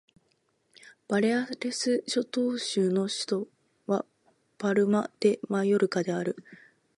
[1.07, 3.47] バレアレス諸島州の州都
[3.85, 4.03] は
[4.57, 6.37] パルマ・デ・マヨルカである